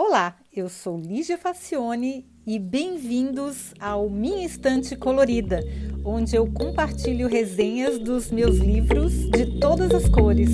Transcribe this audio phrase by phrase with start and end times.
[0.00, 5.60] Olá, eu sou Lígia Facione e bem-vindos ao Minha Estante Colorida,
[6.04, 10.50] onde eu compartilho resenhas dos meus livros de todas as cores.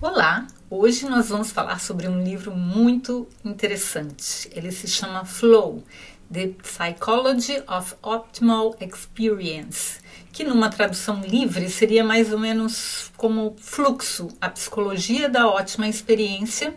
[0.00, 4.50] Olá, hoje nós vamos falar sobre um livro muito interessante.
[4.52, 5.84] Ele se chama Flow
[6.32, 10.00] The Psychology of Optimal Experience,
[10.32, 16.74] que numa tradução livre seria mais ou menos como fluxo, a psicologia da ótima experiência,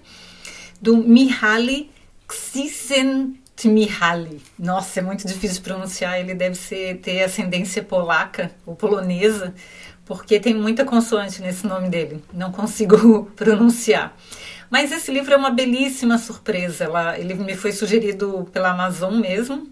[0.81, 1.90] do Mihaly
[2.30, 4.41] Csikszentmihalyi.
[4.59, 9.56] Nossa, é muito difícil de pronunciar, ele deve ser, ter ascendência polaca ou polonesa,
[10.03, 14.14] porque tem muita consoante nesse nome dele, não consigo pronunciar.
[14.76, 16.84] Mas esse livro é uma belíssima surpresa.
[16.84, 19.70] Ela, ele me foi sugerido pela Amazon mesmo.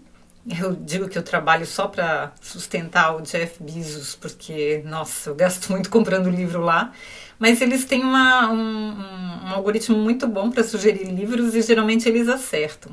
[0.58, 5.70] Eu digo que eu trabalho só para sustentar o Jeff Bezos, porque, nossa, eu gasto
[5.70, 6.90] muito comprando livro lá.
[7.38, 12.26] Mas eles têm uma, um, um algoritmo muito bom para sugerir livros e geralmente eles
[12.26, 12.92] acertam.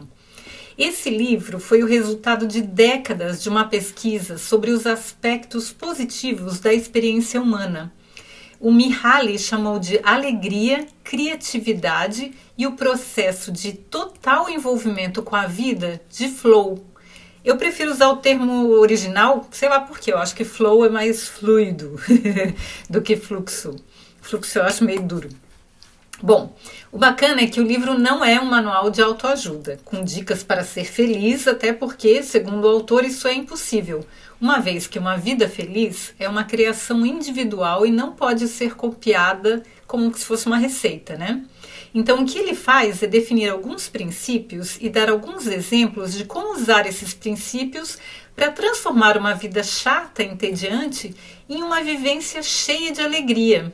[0.77, 6.73] Esse livro foi o resultado de décadas de uma pesquisa sobre os aspectos positivos da
[6.73, 7.89] experiência humana
[8.61, 15.99] o Mihaly chamou de alegria, criatividade e o processo de total envolvimento com a vida
[16.11, 16.85] de flow.
[17.43, 21.27] Eu prefiro usar o termo original, sei lá porquê, eu acho que flow é mais
[21.27, 21.99] fluido
[22.87, 23.75] do que fluxo.
[24.21, 25.29] Fluxo eu acho meio duro.
[26.21, 26.55] Bom,
[26.91, 30.63] o bacana é que o livro não é um manual de autoajuda, com dicas para
[30.63, 34.05] ser feliz, até porque, segundo o autor, isso é impossível,
[34.41, 39.61] uma vez que uma vida feliz é uma criação individual e não pode ser copiada
[39.85, 41.45] como se fosse uma receita, né?
[41.93, 46.55] Então, o que ele faz é definir alguns princípios e dar alguns exemplos de como
[46.55, 47.99] usar esses princípios
[48.35, 51.13] para transformar uma vida chata e entediante
[51.47, 53.71] em uma vivência cheia de alegria.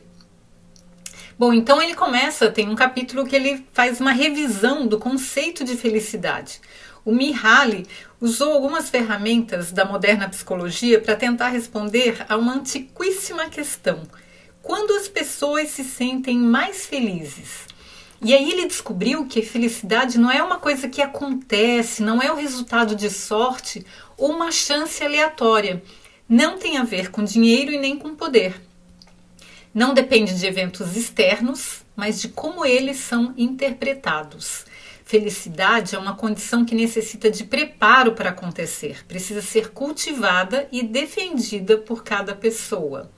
[1.40, 5.78] Bom, então ele começa, tem um capítulo que ele faz uma revisão do conceito de
[5.78, 6.60] felicidade.
[7.08, 7.88] O Mihaly
[8.20, 14.02] usou algumas ferramentas da moderna psicologia para tentar responder a uma antiquíssima questão:
[14.62, 17.66] quando as pessoas se sentem mais felizes?
[18.22, 22.36] E aí ele descobriu que felicidade não é uma coisa que acontece, não é o
[22.36, 23.86] resultado de sorte
[24.17, 25.82] ou uma chance aleatória.
[26.28, 28.67] Não tem a ver com dinheiro e nem com poder
[29.78, 34.66] não depende de eventos externos, mas de como eles são interpretados.
[35.08, 41.78] Felicidade é uma condição que necessita de preparo para acontecer, precisa ser cultivada e defendida
[41.78, 43.10] por cada pessoa.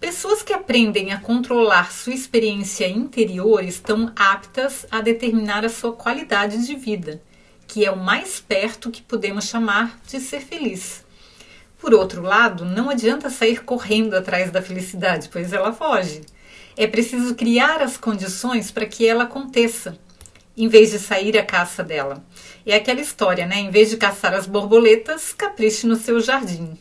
[0.00, 6.66] Pessoas que aprendem a controlar sua experiência interior estão aptas a determinar a sua qualidade
[6.66, 7.20] de vida,
[7.66, 11.04] que é o mais perto que podemos chamar de ser feliz.
[11.78, 16.22] Por outro lado, não adianta sair correndo atrás da felicidade, pois ela foge.
[16.74, 19.98] É preciso criar as condições para que ela aconteça,
[20.56, 22.24] em vez de sair à caça dela.
[22.64, 23.58] É aquela história, né?
[23.58, 26.78] Em vez de caçar as borboletas, capriche no seu jardim.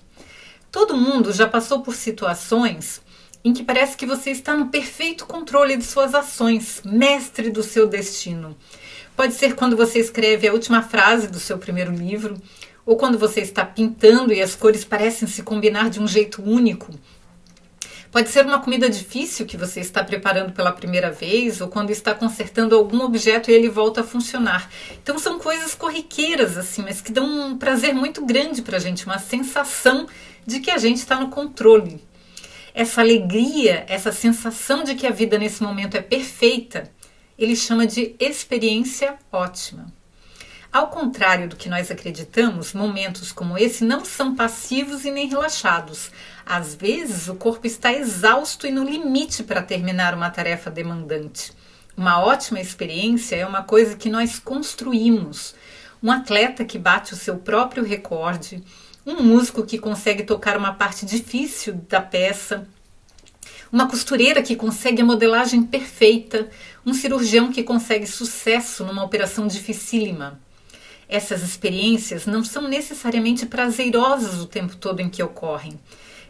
[0.72, 3.02] Todo mundo já passou por situações
[3.44, 7.86] em que parece que você está no perfeito controle de suas ações, mestre do seu
[7.86, 8.58] destino.
[9.16, 12.42] Pode ser quando você escreve a última frase do seu primeiro livro,
[12.84, 16.92] ou quando você está pintando e as cores parecem se combinar de um jeito único.
[18.16, 22.16] Pode ser uma comida difícil que você está preparando pela primeira vez, ou quando está
[22.16, 24.70] consertando algum objeto e ele volta a funcionar.
[25.04, 29.06] Então são coisas corriqueiras, assim, mas que dão um prazer muito grande para a gente,
[29.06, 30.08] uma sensação
[30.48, 32.02] de que a gente está no controle.
[32.74, 36.90] Essa alegria, essa sensação de que a vida nesse momento é perfeita,
[37.38, 39.88] ele chama de experiência ótima.
[40.76, 46.12] Ao contrário do que nós acreditamos, momentos como esse não são passivos e nem relaxados.
[46.46, 51.52] Às vezes, o corpo está exausto e no limite para terminar uma tarefa demandante.
[51.98, 55.56] Uma ótima experiência é uma coisa que nós construímos.
[56.04, 58.64] Um atleta que bate o seu próprio recorde,
[59.04, 62.68] um músico que consegue tocar uma parte difícil da peça,
[63.72, 66.50] uma costureira que consegue a modelagem perfeita,
[66.86, 70.40] um cirurgião que consegue sucesso numa operação dificílima.
[71.10, 75.80] Essas experiências não são necessariamente prazerosas o tempo todo em que ocorrem.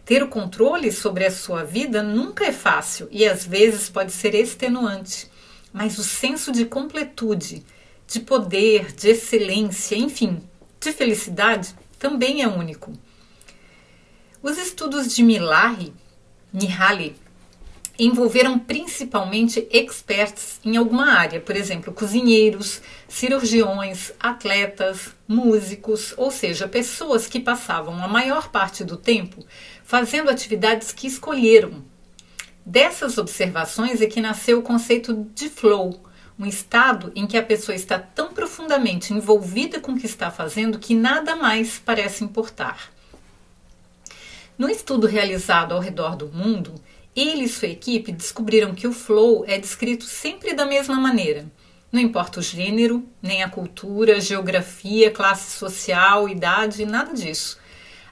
[0.05, 4.35] Ter o controle sobre a sua vida nunca é fácil e às vezes pode ser
[4.35, 5.29] extenuante,
[5.73, 7.65] mas o senso de completude,
[8.07, 10.43] de poder, de excelência, enfim,
[10.79, 12.93] de felicidade também é único.
[14.43, 15.91] Os estudos de Milahi,
[16.53, 17.15] Mihaly
[17.97, 27.27] envolveram principalmente experts em alguma área, por exemplo, cozinheiros, cirurgiões, atletas, músicos, ou seja, pessoas
[27.27, 29.45] que passavam a maior parte do tempo
[29.83, 31.83] fazendo atividades que escolheram.
[32.65, 36.03] Dessas observações é que nasceu o conceito de flow,
[36.37, 40.79] um estado em que a pessoa está tão profundamente envolvida com o que está fazendo
[40.79, 42.91] que nada mais parece importar.
[44.57, 46.73] No estudo realizado ao redor do mundo,
[47.15, 51.45] ele e sua equipe descobriram que o flow é descrito sempre da mesma maneira.
[51.91, 57.57] Não importa o gênero, nem a cultura, geografia, classe social, idade, nada disso.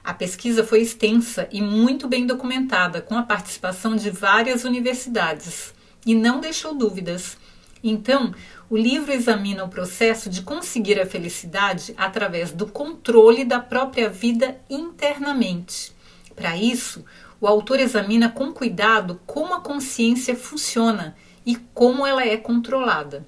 [0.02, 5.74] A pesquisa foi extensa e muito bem documentada, com a participação de várias universidades,
[6.06, 7.36] e não deixou dúvidas.
[7.82, 8.34] Então,
[8.70, 14.58] o livro examina o processo de conseguir a felicidade através do controle da própria vida
[14.70, 15.92] internamente.
[16.34, 17.04] Para isso,
[17.44, 23.24] o autor examina com cuidado como a consciência funciona e como ela é controlada.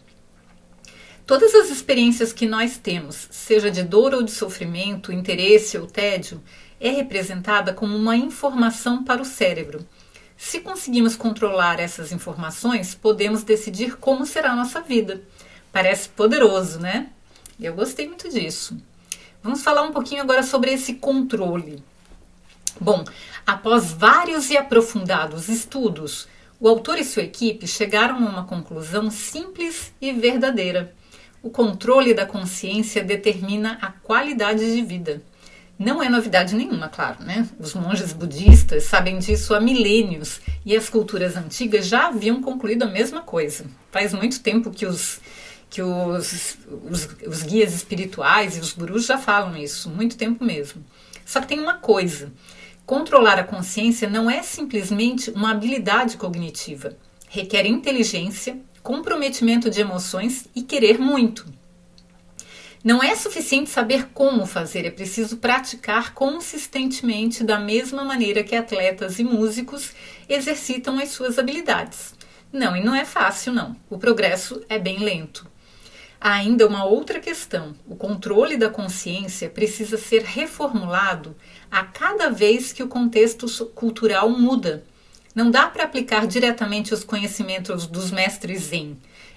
[1.27, 6.43] Todas as experiências que nós temos, seja de dor ou de sofrimento, interesse ou tédio,
[6.81, 9.87] é representada como uma informação para o cérebro
[10.37, 15.23] se conseguimos controlar essas informações, podemos decidir como será a nossa vida.
[15.73, 17.09] Parece poderoso, né?
[17.59, 18.77] Eu gostei muito disso.
[19.43, 21.83] Vamos falar um pouquinho agora sobre esse controle.
[22.81, 23.05] Bom,
[23.46, 26.28] após vários e aprofundados estudos,
[26.61, 30.94] o autor e sua equipe chegaram a uma conclusão simples e verdadeira.
[31.43, 35.23] O controle da consciência determina a qualidade de vida.
[35.78, 37.46] Não é novidade nenhuma, claro, né?
[37.58, 42.87] Os monges budistas sabem disso há milênios e as culturas antigas já haviam concluído a
[42.87, 43.67] mesma coisa.
[43.90, 45.20] Faz muito tempo que os
[45.69, 46.56] que os,
[46.88, 50.82] os, os guias espirituais e os gurus já falam isso, muito tempo mesmo.
[51.25, 52.32] Só que tem uma coisa:
[52.87, 56.97] controlar a consciência não é simplesmente uma habilidade cognitiva.
[57.29, 61.44] Requer inteligência, comprometimento de emoções e querer muito.
[62.85, 69.19] Não é suficiente saber como fazer, é preciso praticar consistentemente da mesma maneira que atletas
[69.19, 69.93] e músicos
[70.29, 72.15] exercitam as suas habilidades.
[72.53, 73.75] Não, e não é fácil, não.
[73.91, 75.44] O progresso é bem lento.
[76.21, 81.37] Há ainda uma outra questão: o controle da consciência precisa ser reformulado
[81.71, 84.85] a cada vez que o contexto cultural muda.
[85.35, 88.97] Não dá para aplicar diretamente os conhecimentos dos mestres Zen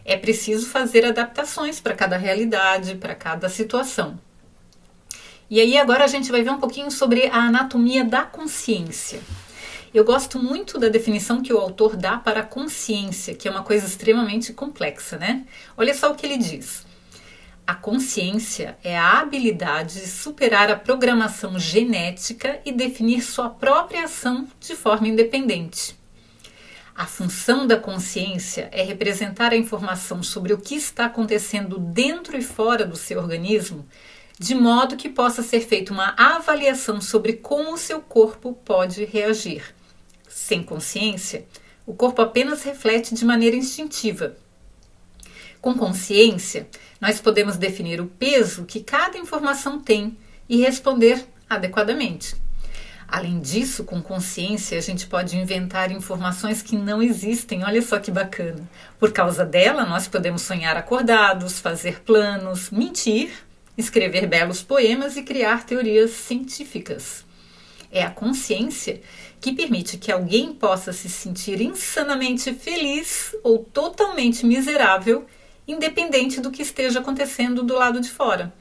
[0.10, 4.20] é preciso fazer adaptações para cada realidade, para cada situação.
[5.48, 9.20] E aí agora a gente vai ver um pouquinho sobre a anatomia da consciência.
[9.91, 13.63] Eu gosto muito da definição que o autor dá para a consciência, que é uma
[13.63, 15.47] coisa extremamente complexa, né?
[15.75, 16.86] Olha só o que ele diz.
[17.65, 24.47] A consciência é a habilidade de superar a programação genética e definir sua própria ação
[24.59, 25.97] de forma independente.
[26.95, 32.44] A função da consciência é representar a informação sobre o que está acontecendo dentro e
[32.44, 33.88] fora do seu organismo,
[34.38, 39.79] de modo que possa ser feita uma avaliação sobre como o seu corpo pode reagir.
[40.30, 41.46] Sem consciência,
[41.86, 44.38] o corpo apenas reflete de maneira instintiva.
[45.60, 46.68] Com consciência,
[47.02, 50.16] nós podemos definir o peso que cada informação tem
[50.48, 52.36] e responder adequadamente.
[53.08, 57.64] Além disso, com consciência, a gente pode inventar informações que não existem.
[57.64, 58.70] Olha só que bacana.
[59.00, 63.31] Por causa dela, nós podemos sonhar acordados, fazer planos, mentir,
[63.76, 67.26] escrever belos poemas e criar teorias científicas.
[67.92, 69.02] É a consciência
[69.40, 75.26] que permite que alguém possa se sentir insanamente feliz ou totalmente miserável,
[75.68, 78.54] independente do que esteja acontecendo do lado de fora.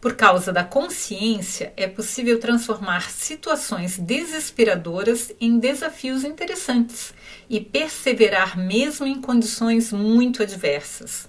[0.00, 7.12] Por causa da consciência, é possível transformar situações desesperadoras em desafios interessantes
[7.50, 11.28] e perseverar mesmo em condições muito adversas.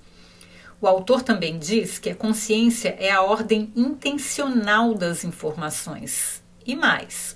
[0.80, 6.42] O autor também diz que a consciência é a ordem intencional das informações.
[6.66, 7.36] E mais,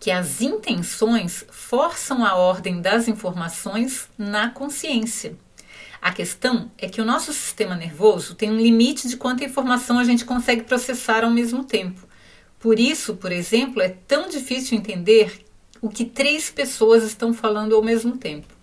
[0.00, 5.36] que as intenções forçam a ordem das informações na consciência.
[6.00, 10.04] A questão é que o nosso sistema nervoso tem um limite de quanta informação a
[10.04, 12.06] gente consegue processar ao mesmo tempo.
[12.58, 15.44] Por isso, por exemplo, é tão difícil entender
[15.80, 18.57] o que três pessoas estão falando ao mesmo tempo.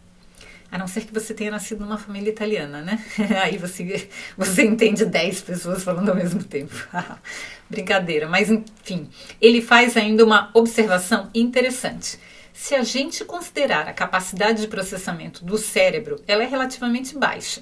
[0.72, 3.04] A não ser que você tenha nascido numa família italiana, né?
[3.44, 6.74] Aí você, você entende dez pessoas falando ao mesmo tempo.
[7.70, 9.10] Brincadeira, mas enfim,
[9.42, 12.20] ele faz ainda uma observação interessante.
[12.54, 17.62] Se a gente considerar a capacidade de processamento do cérebro, ela é relativamente baixa.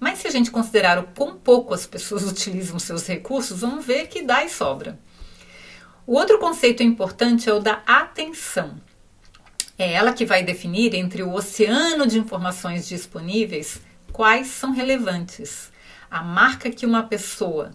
[0.00, 4.06] Mas se a gente considerar o quão pouco as pessoas utilizam seus recursos, vamos ver
[4.06, 4.98] que dá e sobra.
[6.06, 8.80] O outro conceito importante é o da atenção.
[9.78, 13.80] É ela que vai definir entre o oceano de informações disponíveis
[14.12, 15.70] quais são relevantes.
[16.10, 17.70] A marca que uma pessoa,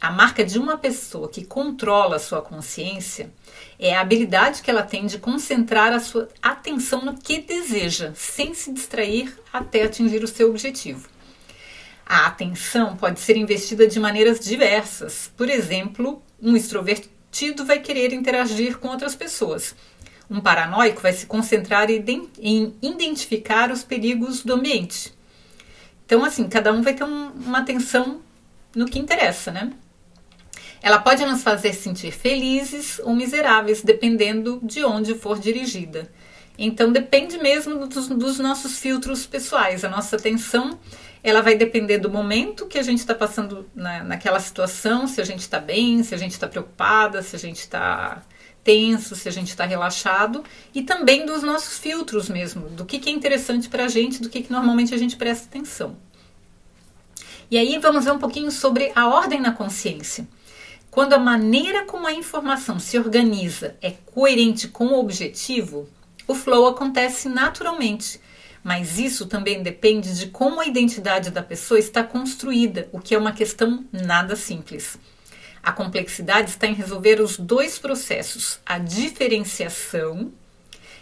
[0.00, 3.32] a marca de uma pessoa que controla a sua consciência
[3.78, 8.52] é a habilidade que ela tem de concentrar a sua atenção no que deseja, sem
[8.52, 11.08] se distrair até atingir o seu objetivo.
[12.04, 15.30] A atenção pode ser investida de maneiras diversas.
[15.36, 19.74] Por exemplo, um extrovertido vai querer interagir com outras pessoas.
[20.30, 25.12] Um paranoico vai se concentrar em identificar os perigos do ambiente.
[26.06, 28.20] Então, assim, cada um vai ter um, uma atenção
[28.74, 29.72] no que interessa, né?
[30.82, 36.10] Ela pode nos fazer sentir felizes ou miseráveis, dependendo de onde for dirigida.
[36.58, 39.84] Então, depende mesmo dos, dos nossos filtros pessoais.
[39.84, 40.78] A nossa atenção
[41.24, 45.24] ela vai depender do momento que a gente está passando na, naquela situação, se a
[45.24, 48.22] gente está bem, se a gente está preocupada, se a gente está
[48.64, 50.42] tenso, se a gente está relaxado,
[50.74, 54.28] e também dos nossos filtros mesmo, do que, que é interessante para a gente, do
[54.28, 55.96] que, que normalmente a gente presta atenção.
[57.50, 60.26] E aí vamos ver um pouquinho sobre a ordem na consciência.
[60.90, 65.88] Quando a maneira como a informação se organiza é coerente com o objetivo,
[66.26, 68.18] o flow acontece naturalmente
[68.64, 73.18] mas isso também depende de como a identidade da pessoa está construída, o que é
[73.18, 74.96] uma questão nada simples.
[75.64, 80.32] A complexidade está em resolver os dois processos, a diferenciação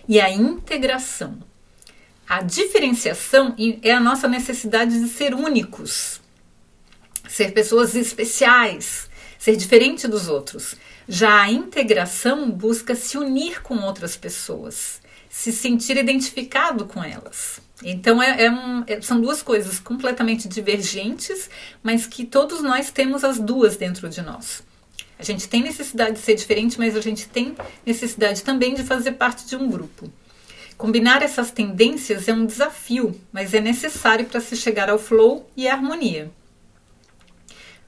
[0.09, 1.39] e a integração.
[2.29, 6.21] A diferenciação é a nossa necessidade de ser únicos,
[7.29, 10.77] ser pessoas especiais, ser diferente dos outros.
[11.09, 15.03] Já a integração busca se unir com outras pessoas
[15.33, 17.59] se sentir identificado com elas.
[17.85, 21.51] Então é, é um, é, são duas coisas completamente divergentes,
[21.83, 24.63] mas que todos nós temos as duas dentro de nós.
[25.19, 27.55] A gente tem necessidade de ser diferente, mas a gente tem
[27.87, 30.11] necessidade também de fazer parte de um grupo.
[30.77, 35.69] Combinar essas tendências é um desafio, mas é necessário para se chegar ao flow e
[35.69, 36.31] à harmonia.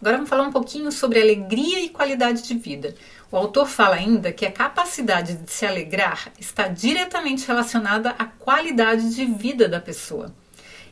[0.00, 2.94] Agora vamos falar um pouquinho sobre alegria e qualidade de vida.
[3.30, 9.14] O autor fala ainda que a capacidade de se alegrar está diretamente relacionada à qualidade
[9.14, 10.34] de vida da pessoa.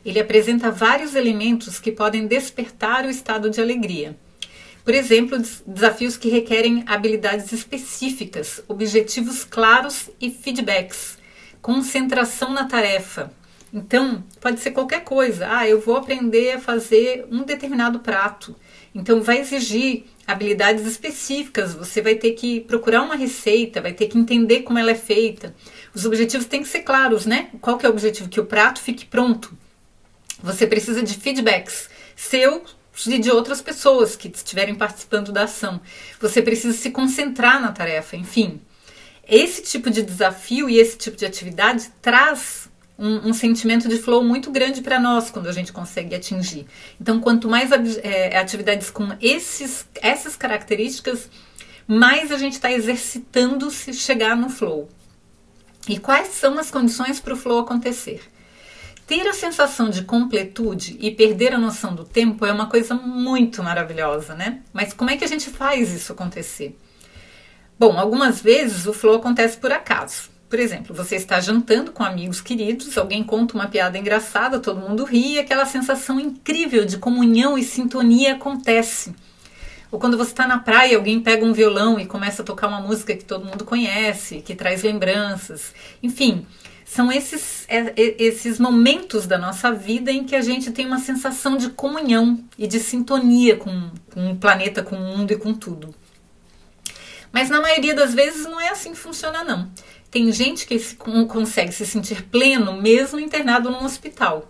[0.05, 4.17] Ele apresenta vários elementos que podem despertar o estado de alegria.
[4.83, 11.17] Por exemplo, desafios que requerem habilidades específicas, objetivos claros e feedbacks,
[11.61, 13.31] concentração na tarefa.
[13.73, 15.47] Então, pode ser qualquer coisa.
[15.49, 18.53] Ah, eu vou aprender a fazer um determinado prato.
[18.93, 21.73] Então, vai exigir habilidades específicas.
[21.73, 25.55] Você vai ter que procurar uma receita, vai ter que entender como ela é feita.
[25.93, 27.49] Os objetivos têm que ser claros, né?
[27.61, 28.29] Qual que é o objetivo?
[28.29, 29.55] Que o prato fique pronto.
[30.41, 32.63] Você precisa de feedbacks seu
[33.07, 35.81] e de outras pessoas que estiverem participando da ação.
[36.19, 38.61] Você precisa se concentrar na tarefa, enfim.
[39.27, 44.23] Esse tipo de desafio e esse tipo de atividade traz um, um, sentimento de flow
[44.23, 46.65] muito grande para nós quando a gente consegue atingir.
[46.99, 51.29] Então, quanto mais é, atividades com esses, essas características,
[51.87, 54.89] mais a gente está exercitando se chegar no flow.
[55.87, 58.21] E quais são as condições para o flow acontecer?
[59.05, 63.61] Ter a sensação de completude e perder a noção do tempo é uma coisa muito
[63.61, 64.61] maravilhosa, né?
[64.71, 66.77] Mas como é que a gente faz isso acontecer?
[67.77, 70.32] Bom, algumas vezes o flow acontece por acaso.
[70.53, 75.03] Por exemplo, você está jantando com amigos queridos, alguém conta uma piada engraçada, todo mundo
[75.03, 79.15] ri e aquela sensação incrível de comunhão e sintonia acontece.
[79.91, 82.79] Ou quando você está na praia, alguém pega um violão e começa a tocar uma
[82.79, 85.73] música que todo mundo conhece, que traz lembranças.
[86.03, 86.45] Enfim,
[86.85, 91.57] são esses, é, esses momentos da nossa vida em que a gente tem uma sensação
[91.57, 95.95] de comunhão e de sintonia com, com o planeta, com o mundo e com tudo.
[97.31, 99.71] Mas na maioria das vezes não é assim que funciona, não.
[100.13, 104.47] Tem gente que se, consegue se sentir pleno mesmo internado num hospital,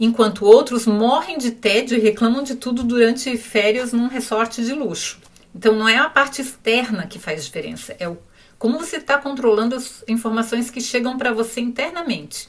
[0.00, 5.20] enquanto outros morrem de tédio e reclamam de tudo durante férias num resort de luxo.
[5.54, 8.16] Então não é a parte externa que faz diferença, é o
[8.58, 12.48] como você está controlando as informações que chegam para você internamente.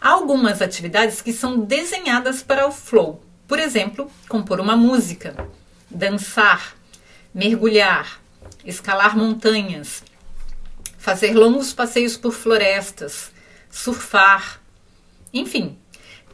[0.00, 3.20] Há algumas atividades que são desenhadas para o flow.
[3.48, 5.34] Por exemplo, compor uma música,
[5.90, 6.76] dançar,
[7.34, 8.20] mergulhar,
[8.64, 10.04] escalar montanhas,
[11.06, 13.30] fazer longos passeios por florestas,
[13.70, 14.60] surfar,
[15.32, 15.78] enfim.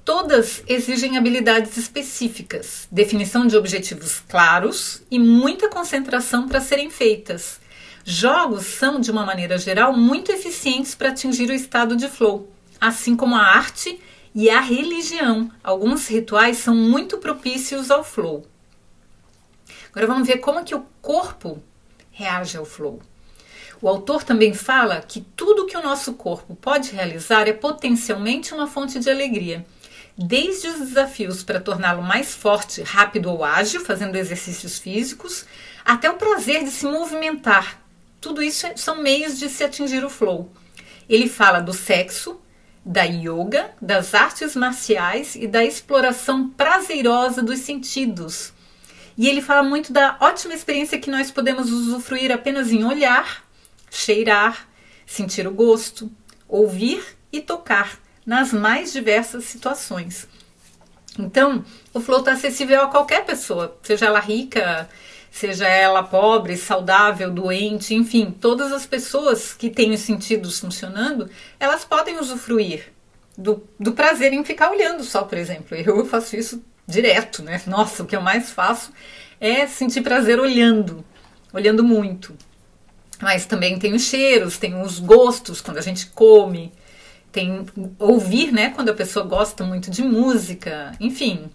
[0.03, 7.61] Todas exigem habilidades específicas, definição de objetivos claros e muita concentração para serem feitas.
[8.03, 12.51] Jogos são, de uma maneira geral, muito eficientes para atingir o estado de flow,
[12.81, 14.01] assim como a arte
[14.35, 15.51] e a religião.
[15.63, 18.47] Alguns rituais são muito propícios ao flow.
[19.91, 21.63] Agora vamos ver como que o corpo
[22.11, 23.03] reage ao flow.
[23.83, 28.69] O autor também fala que tudo que o nosso corpo pode realizar é potencialmente uma
[28.69, 29.67] fonte de alegria.
[30.17, 35.47] Desde os desafios para torná-lo mais forte, rápido ou ágil, fazendo exercícios físicos,
[35.85, 37.83] até o prazer de se movimentar.
[38.21, 40.49] Tudo isso é, são meios de se atingir o flow.
[41.09, 42.41] Ele fala do sexo,
[42.85, 48.53] da yoga, das artes marciais e da exploração prazerosa dos sentidos.
[49.19, 53.43] E ele fala muito da ótima experiência que nós podemos usufruir apenas em olhar,
[53.93, 54.67] cheirar,
[55.07, 56.11] sentir o gosto,
[56.49, 60.27] ouvir e tocar nas mais diversas situações.
[61.19, 64.89] Então, o flow está acessível a qualquer pessoa, seja ela rica,
[65.31, 71.29] seja ela pobre, saudável, doente, enfim, todas as pessoas que têm os sentidos funcionando,
[71.61, 72.91] elas podem usufruir
[73.37, 75.77] do, do prazer em ficar olhando só, por exemplo.
[75.77, 77.61] Eu faço isso direto, né?
[77.67, 78.91] Nossa, o que eu mais faço
[79.39, 81.05] é sentir prazer olhando,
[81.53, 82.35] olhando muito.
[83.23, 86.73] Mas também tem os cheiros, tem os gostos quando a gente come,
[87.31, 87.65] tem
[87.97, 88.71] ouvir, né?
[88.71, 91.49] Quando a pessoa gosta muito de música, enfim,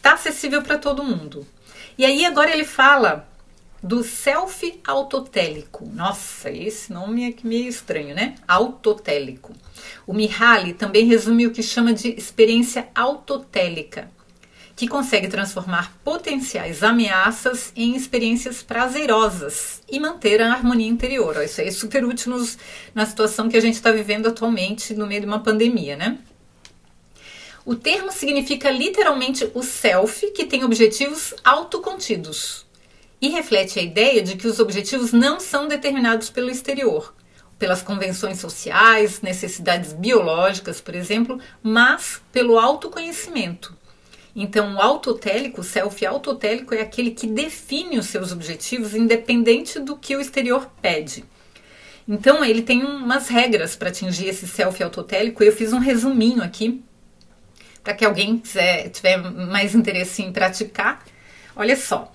[0.00, 1.44] tá acessível para todo mundo.
[1.98, 3.28] E aí agora ele fala
[3.82, 5.84] do self autotélico.
[5.92, 8.36] Nossa, esse nome é meio estranho, né?
[8.46, 9.52] Autotélico.
[10.06, 14.08] O Mihaly também resume o que chama de experiência autotélica,
[14.80, 21.36] que consegue transformar potenciais ameaças em experiências prazerosas e manter a harmonia interior.
[21.44, 22.56] Isso aí é super útil nos,
[22.94, 26.16] na situação que a gente está vivendo atualmente no meio de uma pandemia, né?
[27.62, 32.64] O termo significa literalmente o self, que tem objetivos autocontidos,
[33.20, 37.14] e reflete a ideia de que os objetivos não são determinados pelo exterior,
[37.58, 43.78] pelas convenções sociais, necessidades biológicas, por exemplo, mas pelo autoconhecimento.
[44.34, 49.96] Então, o autotélico, o self autotélico, é aquele que define os seus objetivos independente do
[49.96, 51.24] que o exterior pede.
[52.06, 55.42] Então, ele tem umas regras para atingir esse self autotélico.
[55.42, 56.82] Eu fiz um resuminho aqui
[57.82, 61.04] para que alguém quiser, tiver mais interesse em praticar.
[61.56, 62.12] Olha só.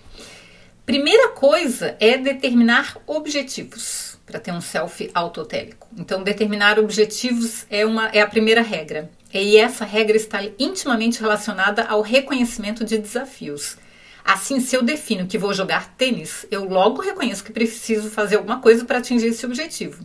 [0.86, 5.88] Primeira coisa é determinar objetivos para ter um self autotélico.
[5.98, 9.10] Então, determinar objetivos é, uma, é a primeira regra.
[9.34, 13.78] E essa regra está intimamente relacionada ao reconhecimento de desafios.
[14.24, 18.60] Assim, se eu defino que vou jogar tênis, eu logo reconheço que preciso fazer alguma
[18.60, 20.04] coisa para atingir esse objetivo.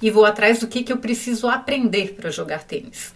[0.00, 3.14] E vou atrás do que, que eu preciso aprender para jogar tênis.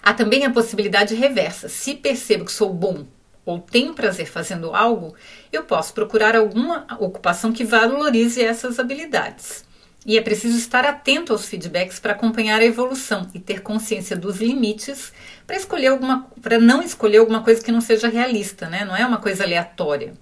[0.00, 1.68] Há também a possibilidade reversa.
[1.68, 3.04] Se percebo que sou bom
[3.44, 5.16] ou tenho prazer fazendo algo,
[5.52, 9.65] eu posso procurar alguma ocupação que valorize essas habilidades.
[10.06, 14.36] E é preciso estar atento aos feedbacks para acompanhar a evolução e ter consciência dos
[14.36, 15.12] limites
[15.44, 18.84] para escolher alguma para não escolher alguma coisa que não seja realista, né?
[18.84, 20.14] Não é uma coisa aleatória.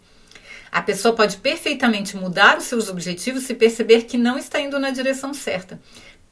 [0.72, 4.90] A pessoa pode perfeitamente mudar os seus objetivos se perceber que não está indo na
[4.90, 5.78] direção certa.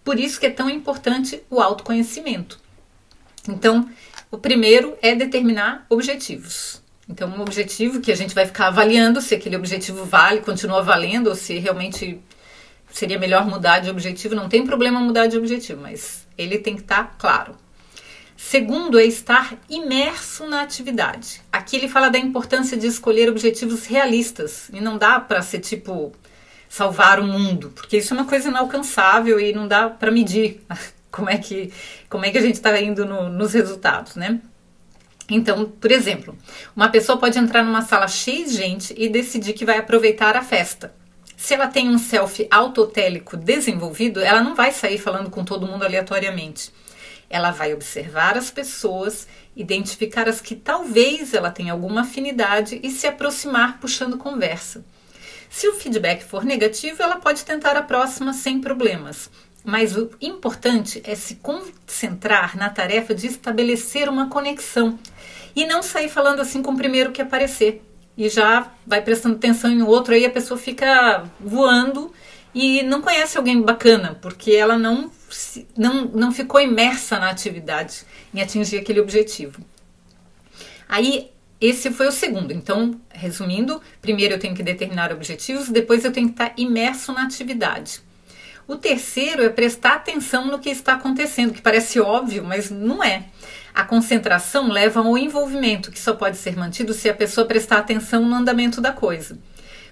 [0.02, 2.58] Por isso que é tão importante o autoconhecimento.
[3.46, 3.88] Então,
[4.30, 6.82] o primeiro é determinar objetivos.
[7.08, 11.28] Então, um objetivo que a gente vai ficar avaliando se aquele objetivo vale, continua valendo,
[11.28, 12.20] ou se realmente
[12.92, 14.34] seria melhor mudar de objetivo.
[14.34, 17.56] Não tem problema mudar de objetivo, mas ele tem que estar claro.
[18.36, 21.40] Segundo é estar imerso na atividade.
[21.50, 26.12] Aqui ele fala da importância de escolher objetivos realistas e não dá para ser tipo
[26.68, 30.60] salvar o mundo, porque isso é uma coisa inalcançável e não dá para medir
[31.10, 31.72] como é que,
[32.08, 34.40] como é que a gente está indo no, nos resultados, né?
[35.30, 36.36] Então, por exemplo,
[36.74, 40.42] uma pessoa pode entrar numa sala cheia de gente e decidir que vai aproveitar a
[40.42, 40.92] festa.
[41.42, 45.82] Se ela tem um self autotélico desenvolvido, ela não vai sair falando com todo mundo
[45.82, 46.72] aleatoriamente.
[47.28, 49.26] Ela vai observar as pessoas,
[49.56, 54.84] identificar as que talvez ela tenha alguma afinidade e se aproximar puxando conversa.
[55.50, 59.28] Se o feedback for negativo, ela pode tentar a próxima sem problemas.
[59.64, 64.96] Mas o importante é se concentrar na tarefa de estabelecer uma conexão
[65.56, 67.82] e não sair falando assim com o primeiro que aparecer.
[68.16, 72.12] E já vai prestando atenção em outro, aí a pessoa fica voando
[72.54, 75.10] e não conhece alguém bacana, porque ela não,
[75.76, 79.60] não, não ficou imersa na atividade, em atingir aquele objetivo.
[80.88, 82.52] Aí, esse foi o segundo.
[82.52, 87.22] Então, resumindo, primeiro eu tenho que determinar objetivos, depois eu tenho que estar imerso na
[87.22, 88.00] atividade.
[88.66, 93.24] O terceiro é prestar atenção no que está acontecendo, que parece óbvio, mas não é.
[93.74, 98.24] A concentração leva ao envolvimento, que só pode ser mantido se a pessoa prestar atenção
[98.24, 99.38] no andamento da coisa.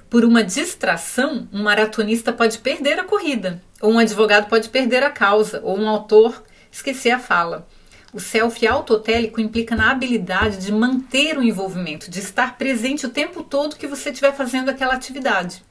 [0.09, 5.11] Por uma distração, um maratonista pode perder a corrida, ou um advogado pode perder a
[5.11, 7.67] causa, ou um autor esquecer a fala.
[8.13, 13.43] O self autotélico implica na habilidade de manter o envolvimento, de estar presente o tempo
[13.43, 15.63] todo que você estiver fazendo aquela atividade.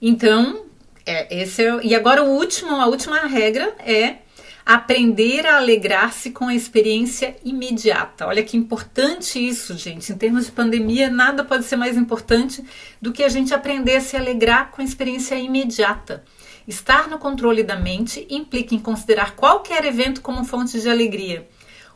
[0.00, 0.64] Então,
[1.06, 4.23] É, esse é, e agora o último, a última regra é
[4.64, 8.26] aprender a alegrar-se com a experiência imediata.
[8.26, 10.10] Olha que importante isso, gente.
[10.10, 12.64] Em termos de pandemia, nada pode ser mais importante
[13.00, 16.24] do que a gente aprender a se alegrar com a experiência imediata.
[16.66, 21.46] Estar no controle da mente implica em considerar qualquer evento como fonte de alegria.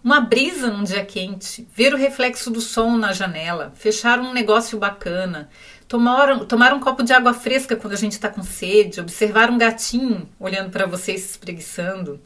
[0.05, 4.79] Uma brisa num dia quente, ver o reflexo do sol na janela, fechar um negócio
[4.79, 5.49] bacana,
[5.89, 9.59] tomar, tomar um copo de água fresca quando a gente está com sede, observar um
[9.59, 12.21] gatinho olhando para você e se espreguiçando.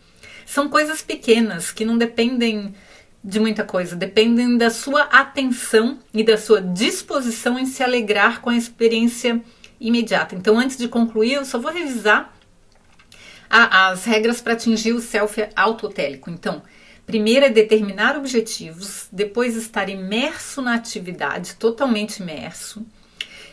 [0.52, 2.74] São coisas pequenas que não dependem
[3.24, 8.50] de muita coisa, dependem da sua atenção e da sua disposição em se alegrar com
[8.50, 9.40] a experiência
[9.80, 10.34] imediata.
[10.34, 12.36] Então, antes de concluir, eu só vou revisar
[13.48, 16.28] a, as regras para atingir o self autotélico.
[16.28, 16.62] Então,
[17.06, 22.84] primeiro é determinar objetivos, depois estar imerso na atividade, totalmente imerso.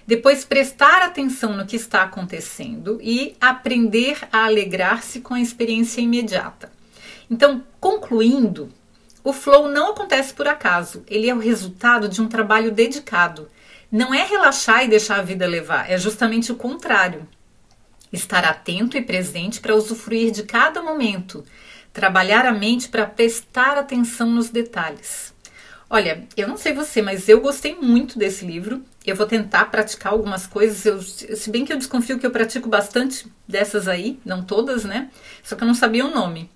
[0.06, 6.78] Depois prestar atenção no que está acontecendo e aprender a alegrar-se com a experiência imediata.
[7.30, 8.70] Então, concluindo,
[9.24, 13.48] o flow não acontece por acaso, ele é o resultado de um trabalho dedicado
[13.92, 17.28] não é relaxar e deixar a vida levar, é justamente o contrário.
[18.14, 21.44] Estar atento e presente para usufruir de cada momento,
[21.92, 25.34] trabalhar a mente para prestar atenção nos detalhes.
[25.90, 28.84] Olha, eu não sei você, mas eu gostei muito desse livro.
[29.04, 30.86] Eu vou tentar praticar algumas coisas.
[30.86, 35.10] Eu, se bem que eu desconfio que eu pratico bastante dessas aí, não todas, né?
[35.42, 36.48] Só que eu não sabia o nome.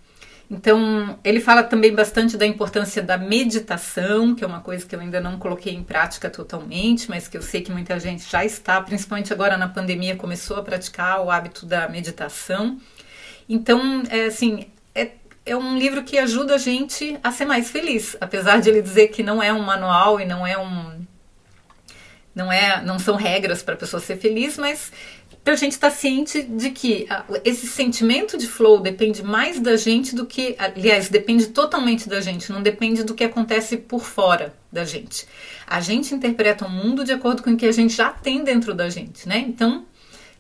[0.54, 5.00] Então, ele fala também bastante da importância da meditação, que é uma coisa que eu
[5.00, 8.80] ainda não coloquei em prática totalmente, mas que eu sei que muita gente já está,
[8.80, 12.78] principalmente agora na pandemia, começou a praticar o hábito da meditação.
[13.50, 15.14] Então, é assim, é,
[15.44, 19.08] é um livro que ajuda a gente a ser mais feliz, apesar de ele dizer
[19.08, 21.04] que não é um manual e não é um
[22.36, 24.92] não é não são regras para a pessoa ser feliz, mas
[25.44, 29.60] para a gente estar tá ciente de que ah, esse sentimento de flow depende mais
[29.60, 34.06] da gente do que, aliás, depende totalmente da gente, não depende do que acontece por
[34.06, 35.28] fora da gente.
[35.68, 38.74] A gente interpreta o mundo de acordo com o que a gente já tem dentro
[38.74, 39.38] da gente, né?
[39.40, 39.86] Então,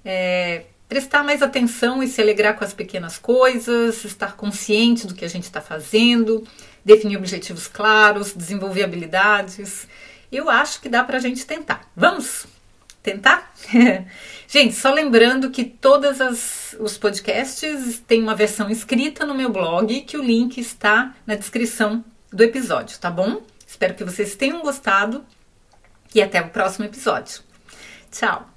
[0.05, 5.25] é, prestar mais atenção e se alegrar com as pequenas coisas, estar consciente do que
[5.25, 6.47] a gente está fazendo,
[6.83, 9.85] definir objetivos claros, desenvolver habilidades.
[10.31, 11.91] Eu acho que dá para a gente tentar.
[11.93, 12.52] Vamos
[13.03, 13.53] tentar?
[14.47, 16.17] Gente, só lembrando que todos
[16.79, 22.03] os podcasts têm uma versão escrita no meu blog, que o link está na descrição
[22.31, 23.43] do episódio, tá bom?
[23.67, 25.23] Espero que vocês tenham gostado
[26.15, 27.41] e até o próximo episódio.
[28.11, 28.52] Tchau!